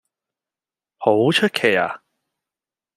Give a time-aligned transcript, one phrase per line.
[0.97, 2.01] 好出奇呀